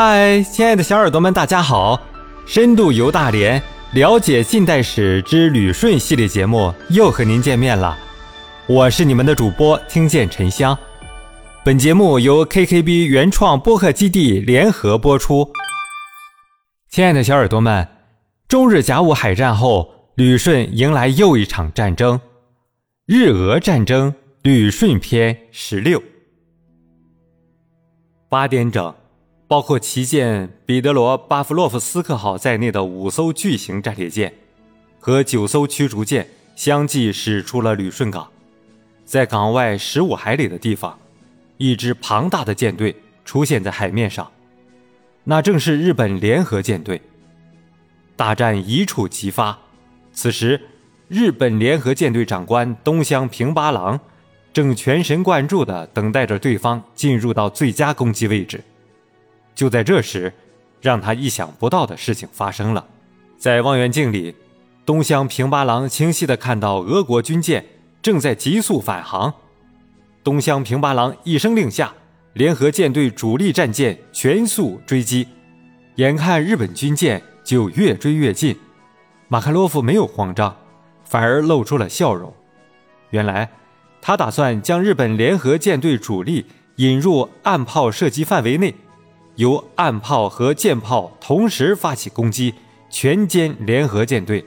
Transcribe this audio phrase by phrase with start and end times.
[0.00, 2.00] 嗨，亲爱的小耳朵们，大家好！
[2.46, 3.60] 深度游大连，
[3.94, 7.98] 了解近代史之旅顺系列节目又和您见面了。
[8.68, 10.78] 我是你们的主播听见沉香。
[11.64, 15.50] 本节目由 KKB 原创播客基地联合播出。
[16.88, 17.88] 亲爱的小耳朵们，
[18.46, 22.20] 中日甲午海战后，旅顺迎来又一场战争——
[23.04, 26.00] 日俄战争旅顺篇十六。
[28.28, 28.94] 八点整。
[29.48, 34.30] 包括旗舰彼得罗·巴夫洛夫斯克号在内的五艘巨型战列舰
[35.00, 38.28] 和九艘驱逐舰相继驶出了旅顺港。
[39.06, 40.98] 在港外十五海里的地方，
[41.56, 44.30] 一支庞大的舰队出现在海面上，
[45.24, 47.00] 那正是日本联合舰队。
[48.16, 49.58] 大战一触即发。
[50.12, 50.60] 此时，
[51.08, 53.98] 日本联合舰队长官东乡平八郎
[54.52, 58.62] 正全神贯注地等待着对方进入到最佳攻击位置。
[59.58, 60.32] 就在这时，
[60.80, 62.86] 让他意想不到的事情发生了。
[63.36, 64.32] 在望远镜里，
[64.86, 67.66] 东乡平八郎清晰地看到俄国军舰
[68.00, 69.34] 正在急速返航。
[70.22, 71.92] 东乡平八郎一声令下，
[72.34, 75.26] 联合舰队主力战舰全速追击。
[75.96, 78.56] 眼看日本军舰就越追越近，
[79.26, 80.56] 马卡洛夫没有慌张，
[81.02, 82.32] 反而露出了笑容。
[83.10, 83.50] 原来，
[84.00, 88.72] 他打算将日本联合舰队主力引入岸炮射击范围内。
[89.38, 92.54] 由岸炮和舰炮同时发起攻击，
[92.90, 94.44] 全歼联合舰队。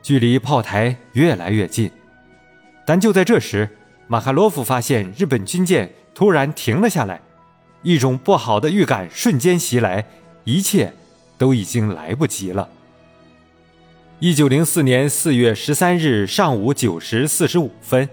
[0.00, 1.90] 距离炮台越来越近，
[2.86, 3.68] 但就在这时，
[4.06, 7.20] 马卡洛夫发现日本军舰突然停了下来，
[7.82, 10.06] 一种不好的预感瞬间袭来，
[10.44, 10.92] 一切
[11.36, 12.68] 都已经来不及了。
[14.20, 18.08] 一九零四年四月十三日上午九时四十五分，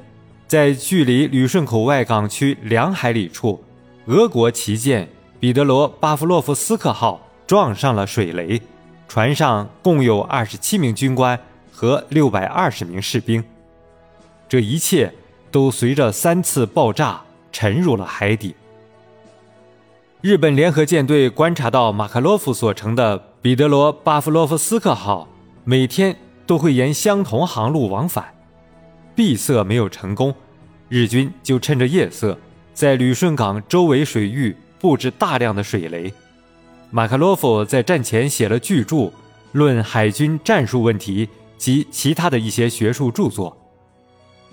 [0.47, 3.63] 在距离旅顺口外港区两海里处。
[4.11, 5.07] 俄国旗舰
[5.39, 8.61] 彼得罗·巴夫洛夫斯克号撞上了水雷，
[9.07, 11.39] 船上共有二十七名军官
[11.71, 13.41] 和六百二十名士兵。
[14.49, 15.13] 这一切
[15.49, 17.21] 都随着三次爆炸
[17.53, 18.53] 沉入了海底。
[20.19, 25.25] 日本联合舰队观察到马卡洛夫所乘的彼得罗·巴夫洛夫斯克号
[25.63, 26.13] 每天
[26.45, 28.25] 都会沿相同航路往返，
[29.15, 30.35] 闭塞没有成功，
[30.89, 32.37] 日军就趁着夜色。
[32.73, 36.11] 在旅顺港周围水域布置大量的水雷。
[36.89, 38.95] 马卡洛夫在战前写了巨著
[39.53, 41.25] 《论海军战术问题》
[41.57, 43.57] 及其他的一些学术著作。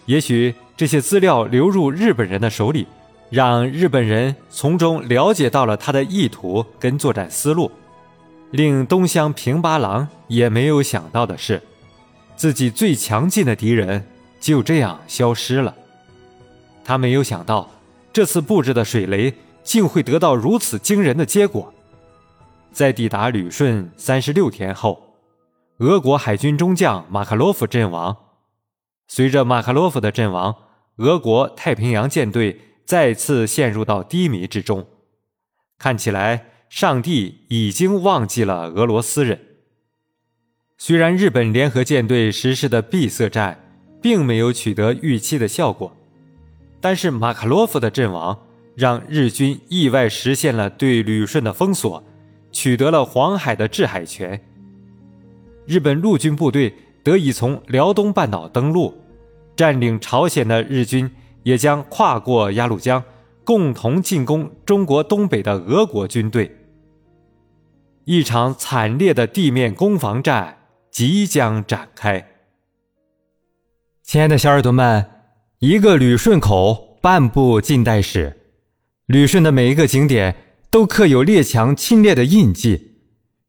[0.07, 2.87] 也许这些资料流入日本人的手里，
[3.31, 7.71] 让日本人从中了解到了他的意图跟作战思路。
[8.51, 11.63] 令东乡平八郎也没有想到的是，
[12.37, 14.07] 自己最强劲的敌人
[14.41, 15.75] 就这样消失了。
[16.85, 17.69] 他没有想到。
[18.13, 21.73] 这次布置的水雷竟会得到如此惊人的结果。
[22.73, 25.17] 在抵达旅顺三十六天后，
[25.79, 28.17] 俄国海军中将马卡洛夫阵亡。
[29.07, 30.55] 随着马卡洛夫的阵亡，
[30.97, 34.87] 俄国太平洋舰队再次陷入到低迷之中。
[35.79, 39.41] 看起来，上帝已经忘记了俄罗斯人。
[40.77, 45.97] 虽然日本联合舰队实施的闭塞战并没有取得预期的效果。
[46.81, 48.39] 但是马卡洛夫的阵亡，
[48.77, 52.05] 让日军意外实现了对旅顺的封锁，
[52.53, 54.41] 取得了黄海的制海权。
[55.67, 56.73] 日本陆军部队
[57.03, 58.97] 得以从辽东半岛登陆，
[59.57, 61.11] 占领朝鲜的日军
[61.43, 63.03] 也将跨过鸭绿江，
[63.43, 66.57] 共同进攻中国东北的俄国军队。
[68.05, 70.59] 一场惨烈的地面攻防战
[70.91, 72.27] 即将展开。
[74.03, 75.18] 亲爱的小耳朵们。
[75.61, 78.37] 一个旅顺口，半部近代史。
[79.07, 80.37] 旅顺的每一个景点
[80.71, 82.93] 都刻有列强侵略的印记。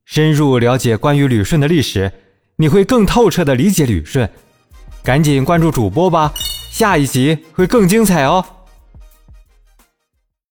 [0.05, 2.11] 深入了解关于旅顺的历史，
[2.55, 4.27] 你会更透彻的理解旅顺。
[5.03, 6.33] 赶紧关注主播吧，
[6.71, 8.43] 下一集会更精彩哦。